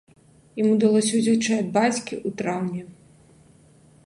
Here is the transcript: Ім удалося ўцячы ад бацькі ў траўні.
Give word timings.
Ім 0.61 0.69
удалося 0.75 1.13
ўцячы 1.21 1.51
ад 1.61 1.67
бацькі 1.77 2.15
ў 2.27 2.35
траўні. 2.41 2.83